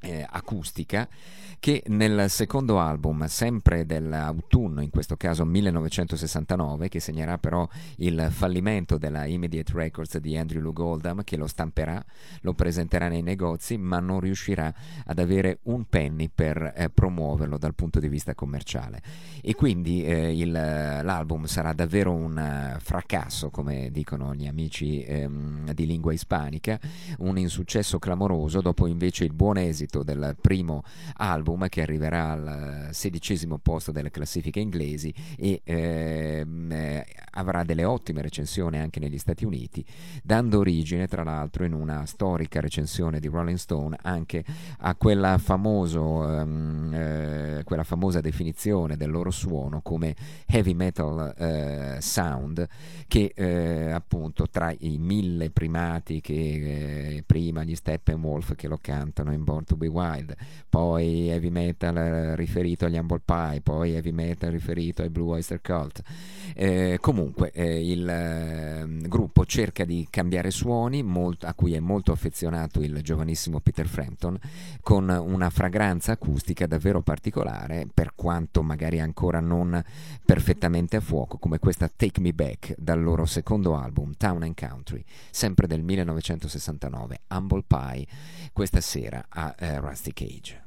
eh, 0.04 0.26
acustica 0.28 1.08
che 1.64 1.82
nel 1.86 2.28
secondo 2.28 2.78
album, 2.78 3.24
sempre 3.24 3.86
dell'autunno, 3.86 4.82
in 4.82 4.90
questo 4.90 5.16
caso 5.16 5.46
1969, 5.46 6.88
che 6.88 7.00
segnerà 7.00 7.38
però 7.38 7.66
il 7.96 8.28
fallimento 8.30 8.98
della 8.98 9.24
Immediate 9.24 9.72
Records 9.74 10.18
di 10.18 10.36
Andrew 10.36 10.60
Lou 10.60 10.74
Goldham, 10.74 11.24
che 11.24 11.38
lo 11.38 11.46
stamperà, 11.46 12.04
lo 12.42 12.52
presenterà 12.52 13.08
nei 13.08 13.22
negozi, 13.22 13.78
ma 13.78 13.98
non 13.98 14.20
riuscirà 14.20 14.74
ad 15.06 15.18
avere 15.18 15.60
un 15.62 15.84
penny 15.88 16.28
per 16.28 16.74
eh, 16.76 16.90
promuoverlo 16.90 17.56
dal 17.56 17.74
punto 17.74 17.98
di 17.98 18.08
vista 18.08 18.34
commerciale. 18.34 19.00
E 19.40 19.54
quindi 19.54 20.04
eh, 20.04 20.36
il, 20.36 20.52
l'album 20.52 21.46
sarà 21.46 21.72
davvero 21.72 22.12
un 22.12 22.76
fracasso, 22.78 23.48
come 23.48 23.88
dicono 23.90 24.34
gli 24.34 24.46
amici 24.46 25.02
ehm, 25.02 25.72
di 25.72 25.86
lingua 25.86 26.12
ispanica, 26.12 26.78
un 27.20 27.38
insuccesso 27.38 27.98
clamoroso, 27.98 28.60
dopo 28.60 28.86
invece 28.86 29.24
il 29.24 29.32
buon 29.32 29.56
esito 29.56 29.93
del 30.02 30.36
primo 30.40 30.82
album 31.16 31.68
che 31.68 31.82
arriverà 31.82 32.32
al 32.32 32.88
sedicesimo 32.92 33.58
posto 33.58 33.92
delle 33.92 34.10
classifiche 34.10 34.60
inglesi 34.60 35.12
e 35.36 35.60
ehm, 35.64 36.72
eh, 36.72 37.06
avrà 37.32 37.64
delle 37.64 37.84
ottime 37.84 38.22
recensioni 38.22 38.78
anche 38.78 39.00
negli 39.00 39.18
Stati 39.18 39.44
Uniti, 39.44 39.84
dando 40.22 40.58
origine 40.58 41.06
tra 41.06 41.22
l'altro 41.22 41.64
in 41.64 41.72
una 41.72 42.06
storica 42.06 42.60
recensione 42.60 43.20
di 43.20 43.28
Rolling 43.28 43.58
Stone 43.58 43.98
anche 44.02 44.44
a 44.78 44.94
quella, 44.94 45.38
famoso, 45.38 46.28
ehm, 46.28 46.94
eh, 46.94 47.62
quella 47.64 47.84
famosa 47.84 48.20
definizione 48.20 48.96
del 48.96 49.10
loro 49.10 49.30
suono 49.30 49.80
come 49.82 50.14
heavy 50.46 50.74
metal 50.74 51.34
eh, 51.36 51.96
sound 52.00 52.66
che 53.06 53.32
eh, 53.34 53.90
appunto 53.90 54.48
tra 54.48 54.72
i 54.78 54.98
mille 54.98 55.50
primati 55.50 56.20
che 56.20 56.32
eh, 56.34 57.24
prima 57.26 57.62
gli 57.64 57.74
Steppenwolf 57.74 58.54
che 58.54 58.68
lo 58.68 58.78
cantano 58.80 59.32
in 59.32 59.44
Born 59.44 59.64
to 59.64 59.76
Be 59.76 59.83
Wild, 59.88 60.34
poi 60.68 61.28
heavy 61.28 61.50
metal 61.50 62.34
riferito 62.36 62.86
agli 62.86 62.96
Humble 62.96 63.22
Pie, 63.24 63.60
poi 63.62 63.94
heavy 63.94 64.12
metal 64.12 64.50
riferito 64.50 65.02
ai 65.02 65.10
Blue 65.10 65.32
Oyster 65.32 65.60
Cult. 65.60 66.02
Eh, 66.54 66.98
comunque 67.00 67.50
eh, 67.52 67.90
il 67.90 68.08
eh, 68.08 68.86
gruppo 69.08 69.44
cerca 69.44 69.84
di 69.84 70.06
cambiare 70.10 70.50
suoni, 70.50 71.02
molto, 71.02 71.46
a 71.46 71.54
cui 71.54 71.74
è 71.74 71.80
molto 71.80 72.12
affezionato 72.12 72.80
il 72.80 73.00
giovanissimo 73.02 73.60
Peter 73.60 73.86
Frampton, 73.86 74.38
con 74.80 75.08
una 75.08 75.50
fragranza 75.50 76.12
acustica 76.12 76.66
davvero 76.66 77.02
particolare, 77.02 77.86
per 77.92 78.12
quanto 78.14 78.62
magari 78.62 79.00
ancora 79.00 79.40
non 79.40 79.82
perfettamente 80.24 80.96
a 80.96 81.00
fuoco, 81.00 81.38
come 81.38 81.58
questa 81.58 81.90
Take 81.94 82.20
Me 82.20 82.32
Back 82.32 82.74
dal 82.78 83.02
loro 83.02 83.26
secondo 83.26 83.76
album 83.76 84.12
Town 84.16 84.42
and 84.42 84.54
Country, 84.54 85.04
sempre 85.30 85.66
del 85.66 85.82
1969, 85.82 87.20
Humble 87.28 87.64
Pie, 87.66 88.06
questa 88.52 88.80
sera 88.80 89.24
a 89.28 89.54
Eh, 89.64 89.78
Rusty 89.80 90.12
Cage. 90.12 90.63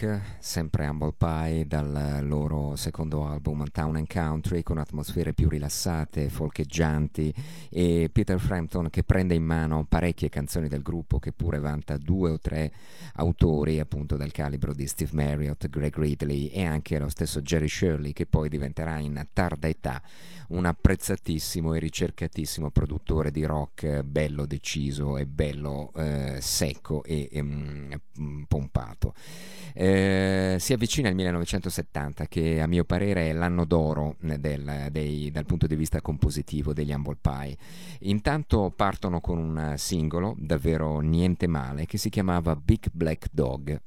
Rock, 0.00 0.20
sempre 0.40 0.88
Humble 0.88 1.14
Pie 1.16 1.64
dal 1.64 2.18
loro 2.22 2.74
secondo 2.74 3.26
album 3.26 3.64
Town 3.70 3.94
and 3.94 4.08
Country 4.08 4.64
con 4.64 4.78
atmosfere 4.78 5.34
più 5.34 5.48
rilassate, 5.48 6.28
folcheggianti 6.28 7.32
e 7.70 8.10
Peter 8.12 8.40
Frampton 8.40 8.90
che 8.90 9.04
prende 9.04 9.34
in 9.34 9.44
mano 9.44 9.84
parecchie 9.88 10.28
canzoni 10.28 10.66
del 10.66 10.82
gruppo 10.82 11.20
che 11.20 11.32
pure 11.32 11.60
vanta 11.60 11.96
due 11.96 12.30
o 12.30 12.38
tre 12.40 12.72
autori 13.14 13.78
appunto 13.78 14.16
del 14.16 14.32
calibro 14.32 14.74
di 14.74 14.88
Steve 14.88 15.12
Marriott, 15.12 15.68
Greg 15.68 15.96
Ridley 15.96 16.48
e 16.48 16.64
anche 16.64 16.98
lo 16.98 17.08
stesso 17.08 17.40
Jerry 17.40 17.68
Shirley 17.68 18.12
che 18.12 18.26
poi 18.26 18.48
diventerà 18.48 18.98
in 18.98 19.24
tarda 19.32 19.68
età 19.68 20.02
un 20.48 20.64
apprezzatissimo 20.64 21.74
e 21.74 21.78
ricercatissimo 21.78 22.70
produttore 22.70 23.30
di 23.30 23.44
rock 23.44 24.02
bello 24.02 24.46
deciso 24.46 25.16
e 25.16 25.26
bello 25.26 25.92
eh, 25.94 26.38
secco 26.40 27.04
e, 27.04 27.28
e 27.30 27.42
mm, 27.42 27.92
pompato. 28.48 29.14
Eh, 29.72 30.56
si 30.58 30.72
avvicina 30.72 31.08
il 31.08 31.14
1970 31.14 32.26
che 32.26 32.60
a 32.60 32.66
mio 32.66 32.84
parere 32.84 33.30
è 33.30 33.32
l'anno 33.32 33.64
d'oro 33.64 34.16
del, 34.18 34.88
dei, 34.90 35.30
dal 35.30 35.46
punto 35.46 35.66
di 35.66 35.76
vista 35.76 36.00
compositivo 36.00 36.72
degli 36.72 36.92
Humble 36.92 37.18
Pie. 37.20 37.56
Intanto 38.00 38.72
partono 38.74 39.20
con 39.20 39.38
un 39.38 39.74
singolo 39.76 40.34
davvero 40.38 41.00
niente 41.00 41.46
male 41.46 41.86
che 41.86 41.98
si 41.98 42.10
chiamava 42.10 42.56
Big 42.56 42.88
Black 42.92 43.28
Dog. 43.30 43.80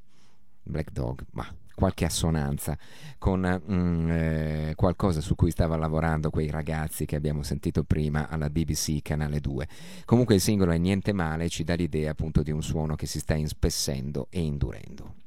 Black 0.66 0.92
Dog, 0.92 1.26
ma 1.32 1.46
qualche 1.76 2.06
assonanza 2.06 2.78
con 3.18 3.62
mm, 3.72 4.10
eh, 4.10 4.74
qualcosa 4.76 5.22
su 5.22 5.36
cui 5.36 5.52
stavano 5.52 5.82
lavorando 5.82 6.30
quei 6.30 6.50
ragazzi 6.50 7.06
che 7.06 7.16
abbiamo 7.16 7.44
sentito 7.44 7.84
prima 7.84 8.30
alla 8.30 8.50
BBC 8.50 9.02
Canale 9.02 9.40
2. 9.40 9.68
Comunque 10.06 10.36
il 10.36 10.42
singolo 10.42 10.72
è 10.72 10.78
niente 10.78 11.14
male, 11.14 11.50
ci 11.50 11.64
dà 11.64 11.74
l'idea 11.74 12.12
appunto 12.12 12.44
di 12.44 12.52
un 12.52 12.64
suono 12.64 12.96
che 12.96 13.08
si 13.08 13.20
sta 13.20 13.34
inspessendo 13.34 14.28
e 14.30 14.40
indurendo. 14.40 15.22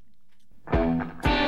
Thank 0.72 1.26
you. 1.26 1.45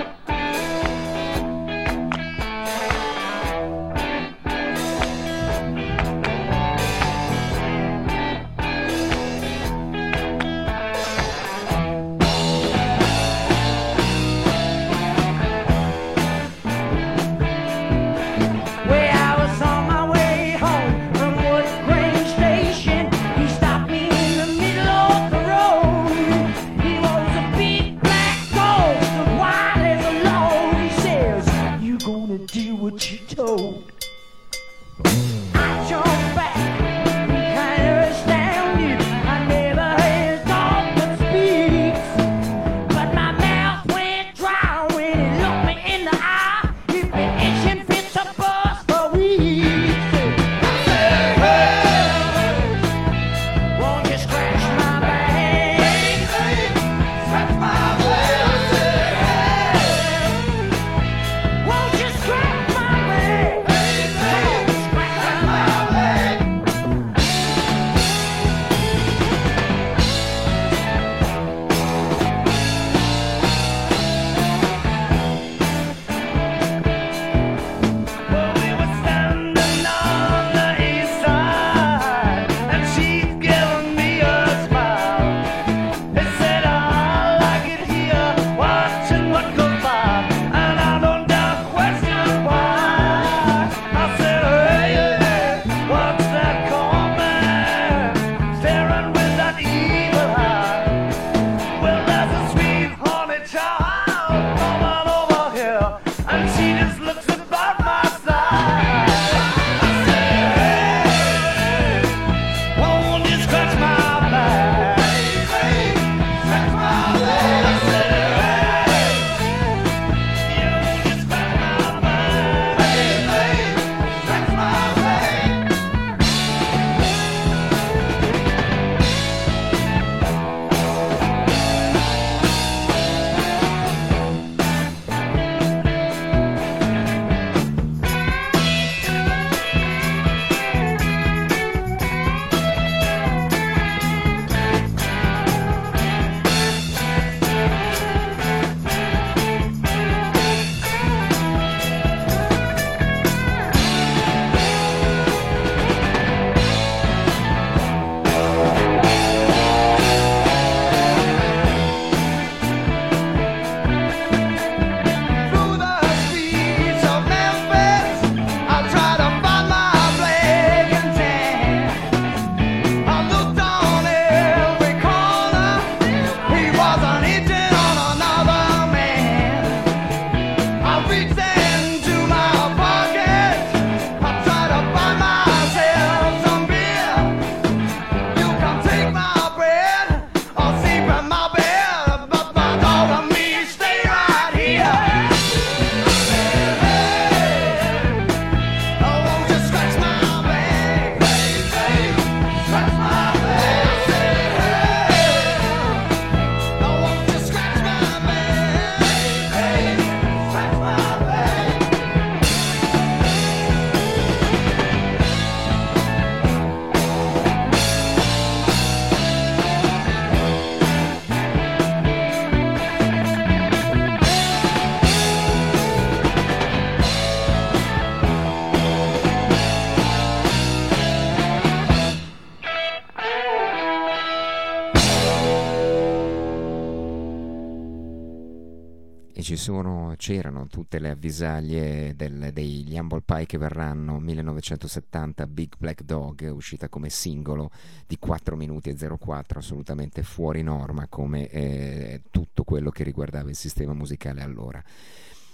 Sono, 239.56 240.14
c'erano 240.16 240.66
tutte 240.66 240.98
le 240.98 241.10
avvisaglie 241.10 242.14
del, 242.16 242.50
degli 242.52 242.98
Humble 242.98 243.22
Pie 243.22 243.46
che 243.46 243.58
verranno 243.58 244.18
1970 244.18 245.46
Big 245.46 245.74
Black 245.78 246.02
Dog 246.02 246.50
uscita 246.52 246.88
come 246.88 247.08
singolo 247.08 247.70
di 248.06 248.18
4 248.18 248.56
minuti 248.56 248.90
e 248.90 248.96
04 248.96 249.58
assolutamente 249.58 250.22
fuori 250.22 250.62
norma 250.62 251.06
come 251.08 251.48
eh, 251.48 252.22
tutto 252.30 252.64
quello 252.64 252.90
che 252.90 253.04
riguardava 253.04 253.48
il 253.48 253.56
sistema 253.56 253.92
musicale 253.92 254.42
allora 254.42 254.82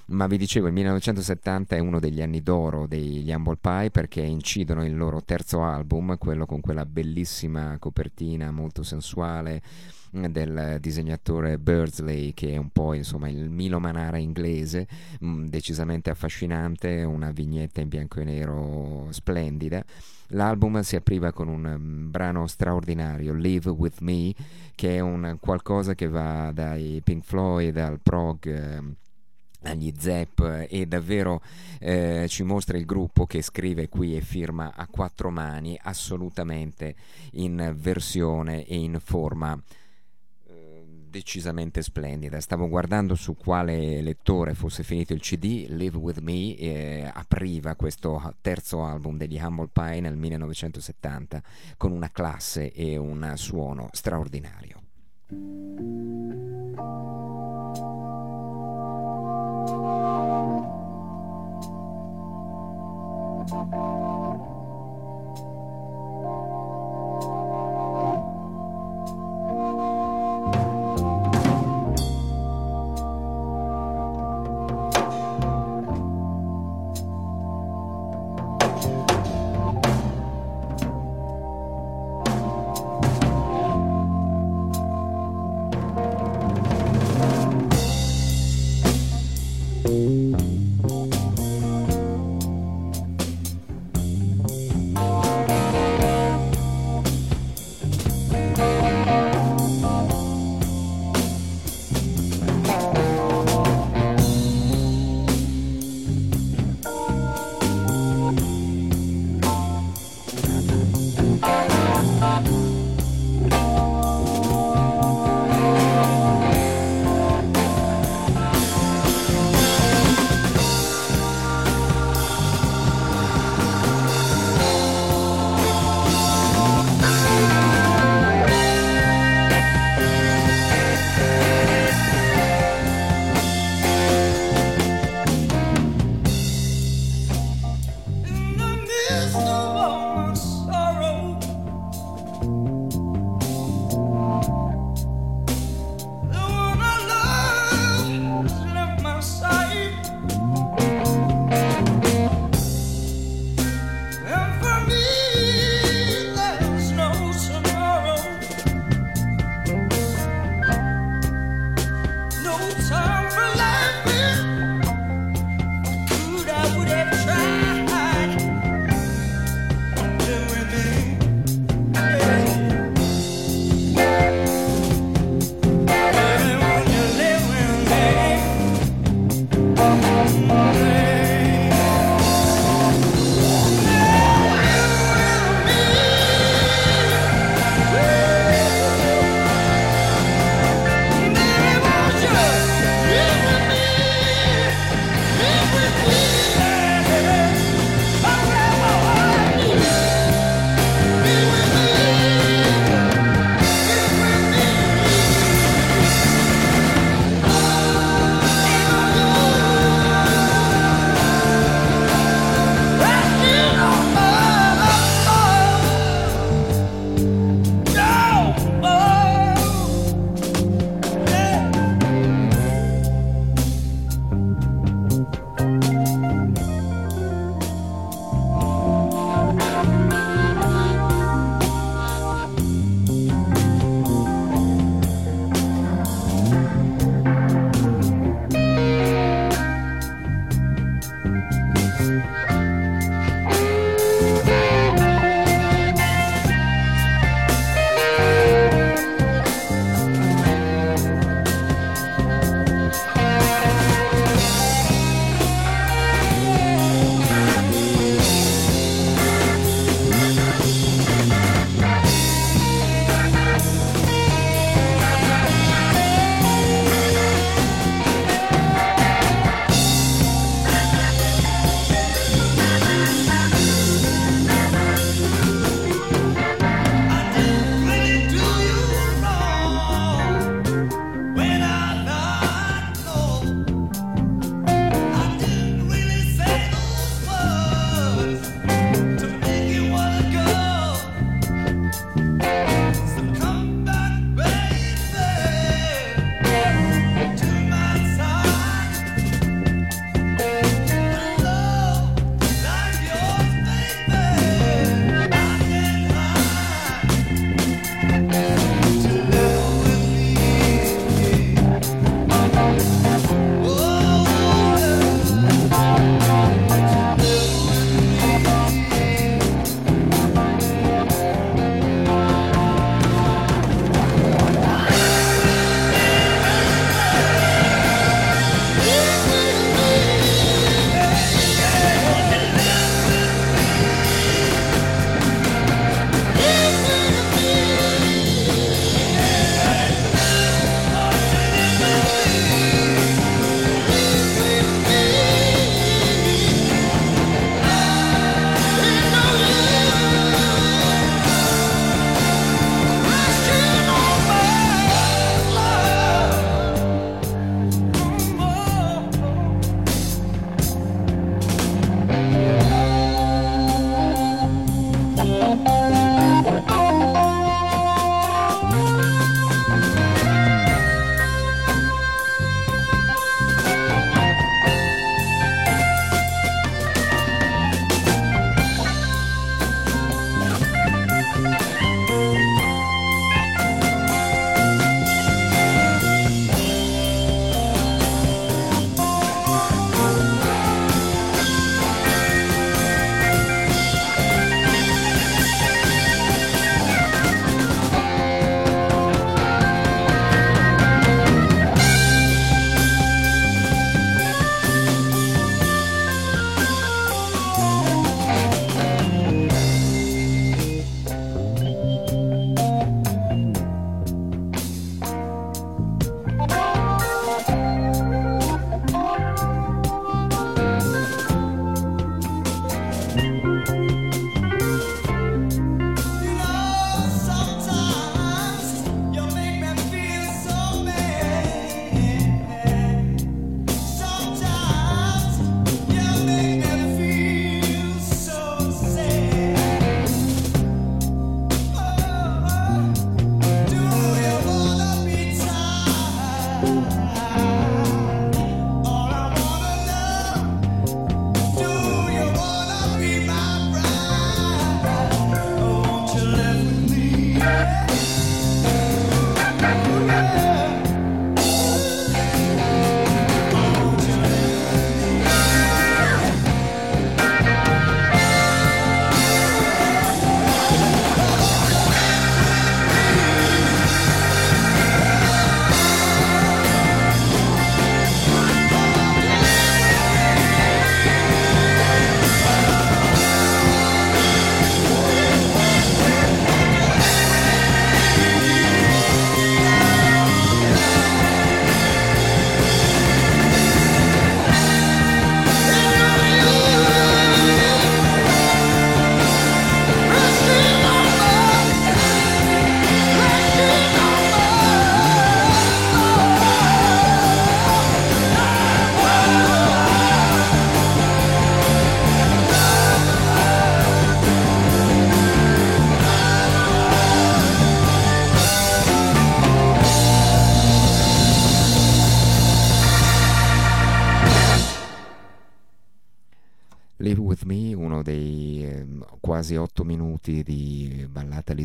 ma 0.07 0.27
vi 0.27 0.37
dicevo 0.37 0.67
il 0.67 0.73
1970 0.75 1.77
è 1.77 1.79
uno 1.79 1.99
degli 1.99 2.21
anni 2.21 2.43
d'oro 2.43 2.87
degli 2.87 3.33
Humble 3.33 3.57
Pie 3.61 3.91
perché 3.91 4.21
incidono 4.21 4.85
il 4.85 4.97
loro 4.97 5.23
terzo 5.23 5.63
album 5.63 6.19
quello 6.19 6.45
con 6.47 6.61
quella 6.61 6.85
bellissima 6.85 7.77
copertina 7.79 8.51
molto 8.51 8.83
sensuale 8.83 9.63
del 10.11 10.77
disegnatore 10.81 11.59
Birdsley 11.59 12.35
che 12.35 12.53
è 12.53 12.57
un 12.57 12.71
po' 12.71 12.93
insomma 12.93 13.29
il 13.29 13.49
Milo 13.49 13.81
Manara 13.81 14.19
inglese 14.19 14.87
mm, 15.25 15.47
decisamente 15.47 16.11
affascinante 16.11 17.03
una 17.03 17.31
vignetta 17.31 17.81
in 17.81 17.89
bianco 17.89 18.21
e 18.21 18.25
nero 18.25 19.09
splendida 19.11 19.85
L'album 20.29 20.81
si 20.81 20.97
apriva 20.97 21.33
con 21.33 21.49
un 21.49 21.65
um, 21.65 22.11
brano 22.11 22.47
straordinario, 22.47 23.35
Live 23.35 23.69
With 23.71 24.01
Me, 24.01 24.35
che 24.75 24.97
è 24.97 25.01
un 25.01 25.37
qualcosa 25.39 25.95
che 25.95 26.09
va 26.09 26.51
dai 26.51 27.01
Pink 27.05 27.25
Floyd 27.25 27.77
al 27.77 28.01
prog. 28.03 28.97
Eh, 29.65 29.71
agli 29.71 29.93
Zep 29.97 30.67
e 30.69 30.87
davvero 30.87 31.43
eh, 31.81 32.27
ci 32.29 32.43
mostra 32.43 32.77
il 32.77 32.85
gruppo 32.85 33.27
che 33.27 33.43
scrive 33.43 33.89
qui 33.89 34.17
e 34.17 34.21
firma 34.21 34.73
a 34.75 34.87
quattro 34.87 35.31
mani 35.31 35.79
assolutamente 35.83 36.95
in 37.33 37.75
versione 37.77 38.65
e 38.65 38.77
in 38.77 38.99
forma 39.03 39.61
decisamente 41.15 41.81
splendida. 41.81 42.41
Stavo 42.41 42.69
guardando 42.69 43.15
su 43.15 43.37
quale 43.37 44.01
lettore 44.03 44.55
fosse 44.55 44.83
finito 44.83 45.13
il 45.13 45.21
CD, 45.21 45.67
Live 45.69 45.97
With 45.97 46.19
Me 46.19 46.57
eh, 46.57 47.11
apriva 47.13 47.77
questo 47.77 48.35
terzo 48.41 48.85
album 48.85 49.17
degli 49.17 49.39
Humble 49.41 49.69
Pie 49.73 50.01
nel 50.01 50.17
1970 50.17 51.41
con 51.77 51.93
una 51.93 52.11
classe 52.11 52.73
e 52.73 52.97
un 52.97 53.33
suono 53.37 53.89
straordinario. 53.93 54.83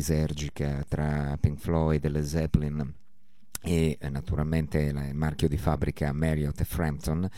lisergica 0.00 0.82
tra 0.88 1.36
Pink 1.38 1.58
Floyd 1.58 2.02
e 2.04 2.08
le 2.08 2.24
Zeppelin 2.24 2.94
e 3.62 3.98
eh, 4.00 4.08
naturalmente 4.08 4.78
il 4.78 5.14
marchio 5.14 5.46
di 5.46 5.58
fabbrica 5.58 6.12
Marriott 6.12 6.58
e 6.58 6.64
Frampton 6.64 7.28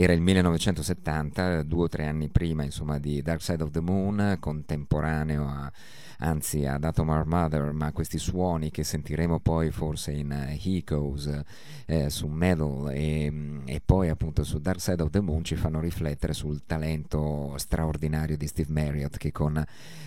era 0.00 0.12
il 0.12 0.20
1970 0.20 1.64
due 1.64 1.82
o 1.82 1.88
tre 1.88 2.06
anni 2.06 2.28
prima 2.28 2.62
insomma 2.62 3.00
di 3.00 3.20
Dark 3.20 3.42
Side 3.42 3.64
of 3.64 3.70
the 3.72 3.80
Moon 3.80 4.36
contemporaneo 4.38 5.44
a 5.48 5.72
anzi 6.18 6.64
ha 6.64 6.78
dato 6.78 7.02
Our 7.02 7.26
Mother, 7.26 7.72
ma 7.72 7.92
questi 7.92 8.18
suoni 8.18 8.70
che 8.70 8.82
sentiremo 8.82 9.40
poi 9.40 9.70
forse 9.70 10.12
in 10.12 10.32
He 10.60 10.82
Goes, 10.84 11.42
eh, 11.86 12.10
su 12.10 12.26
Metal 12.26 12.90
e, 12.92 13.30
mm, 13.30 13.60
e, 13.66 13.80
poi 13.84 14.08
appunto 14.08 14.42
su 14.44 14.58
Dark 14.58 14.80
Side 14.80 15.02
of 15.02 15.10
the 15.10 15.20
Moon 15.20 15.44
ci 15.44 15.56
fanno 15.56 15.80
riflettere 15.80 16.32
sul 16.32 16.62
talento 16.66 17.54
straordinario 17.56 18.36
di 18.36 18.46
Steve 18.46 18.72
Marriott 18.72 19.16
che 19.16 19.32
con 19.32 19.62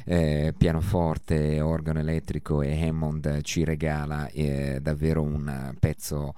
eh, 0.06 0.54
pianoforte, 0.58 1.62
organo 1.62 2.00
elettrico 2.00 2.62
e 2.62 2.88
Hammond 2.88 3.42
ci 3.42 3.64
regala 3.64 4.28
eh, 4.30 4.80
davvero 4.82 5.22
un 5.22 5.76
pezzo 5.80 6.34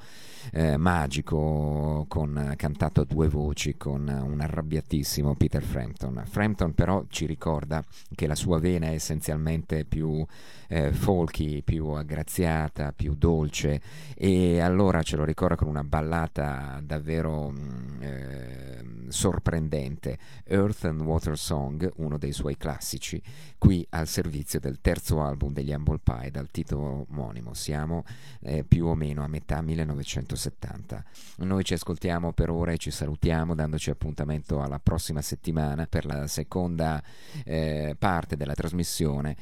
eh, 0.52 0.78
magico 0.78 2.06
con, 2.08 2.54
cantato 2.58 3.02
a 3.02 3.06
due 3.06 3.28
voci 3.28 3.43
con 3.78 4.08
un 4.08 4.40
arrabbiatissimo 4.40 5.36
Peter 5.36 5.62
Frampton. 5.62 6.24
Frampton 6.26 6.74
però 6.74 7.04
ci 7.10 7.26
ricorda 7.26 7.84
che 8.16 8.26
la 8.26 8.36
sua 8.36 8.58
vena 8.58 8.88
è 8.88 8.94
essenzialmente 8.94 9.84
più 9.84 10.26
eh, 10.70 10.94
folky, 10.94 11.62
più 11.62 11.88
aggraziata, 11.88 12.94
più 12.94 13.16
dolce 13.16 13.82
e 14.16 14.60
allora 14.60 15.04
ce 15.04 15.18
lo 15.18 15.26
ricorda 15.26 15.56
con 15.56 15.68
una 15.68 15.84
ballata 15.84 16.80
davvero 16.84 17.54
eh, 18.00 19.06
sorprendente, 19.10 20.18
Earth 20.46 20.86
and 20.86 21.02
Water 21.02 21.38
Song, 21.38 21.92
uno 21.98 22.18
dei 22.18 22.32
suoi 22.32 22.56
classici, 22.56 23.22
qui 23.58 23.86
al 23.90 24.08
servizio 24.08 24.60
del 24.60 24.80
terzo 24.80 25.22
album 25.22 25.52
degli 25.54 25.74
Humble 25.74 26.00
Pie 26.02 26.32
dal 26.32 26.50
titolo 26.50 27.06
omonimo. 27.10 27.54
Siamo 27.54 28.04
eh, 28.40 28.64
più 28.64 28.86
o 28.86 28.96
meno 28.96 29.24
a 29.24 29.28
metà 29.28 29.62
1970. 29.62 31.04
Noi 31.38 31.64
ci 31.64 31.74
ascoltiamo 31.74 32.32
per 32.32 32.50
ora 32.50 32.72
e 32.72 32.78
ci 32.78 32.90
salutiamo 32.90 33.23
dandoci 33.56 33.90
appuntamento 33.90 34.62
alla 34.62 34.80
prossima 34.80 35.22
settimana 35.22 35.88
per 35.88 36.06
la 36.06 36.28
seconda 36.28 37.02
eh, 37.46 37.96
parte 37.98 38.36
della 38.36 38.54
trasmissione 38.54 39.38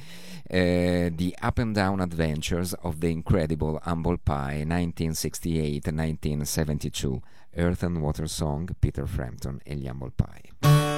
eh, 0.48 1.12
di 1.14 1.36
Up 1.42 1.58
and 1.58 1.74
Down 1.74 2.00
Adventures 2.00 2.74
of 2.82 2.98
the 2.98 3.08
Incredible 3.08 3.80
Humble 3.84 4.20
Pie 4.22 4.64
1968-1972. 4.66 7.18
Earth 7.54 7.84
and 7.84 7.98
Water 7.98 8.30
Song, 8.30 8.70
Peter 8.80 9.06
Frampton 9.06 9.60
e 9.64 9.76
gli 9.76 9.86
Humble 9.88 10.14
Pie. 10.16 10.91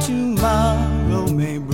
tomorrow 0.00 1.26
may. 1.32 1.69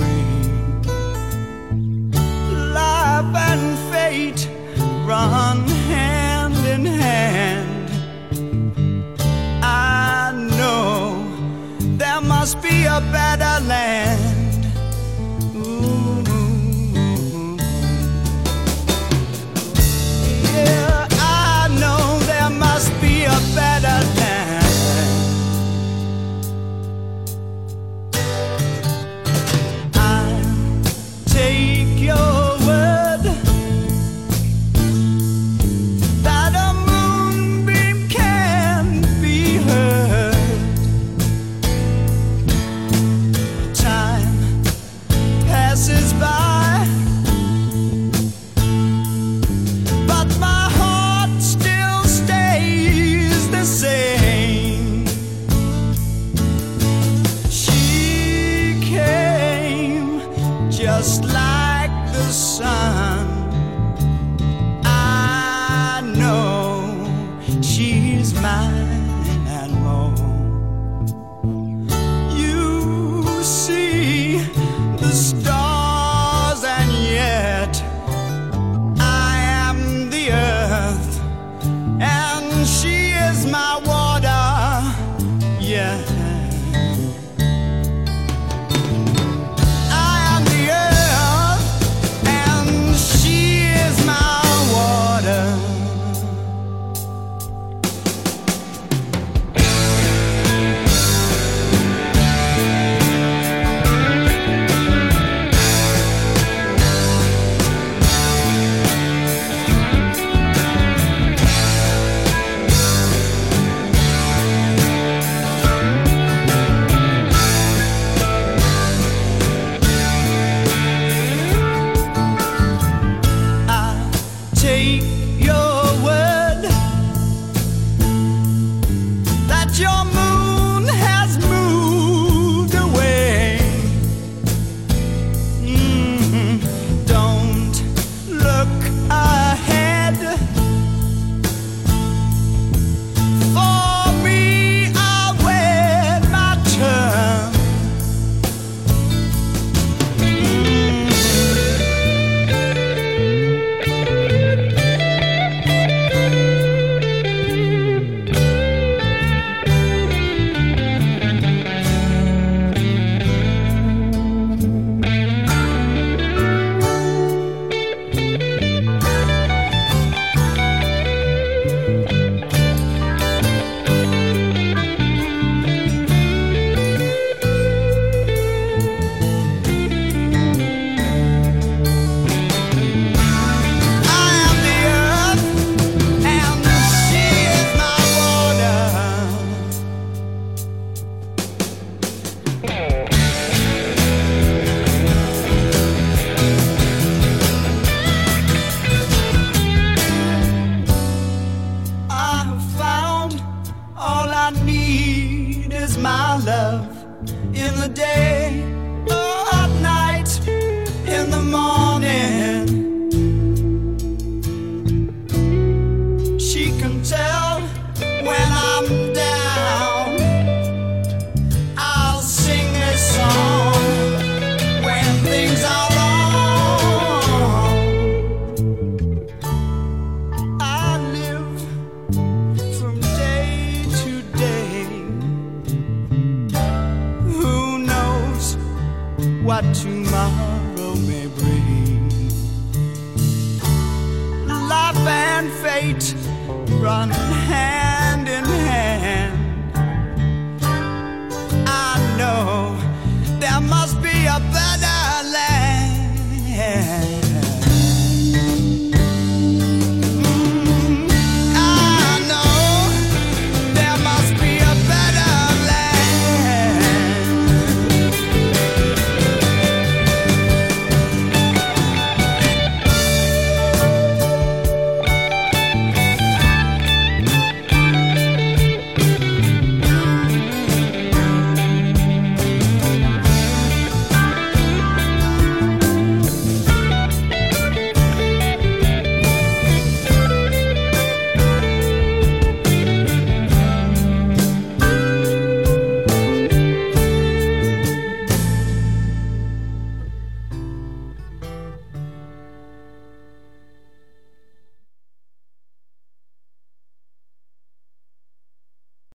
The 207.86 207.94
day 207.94 208.65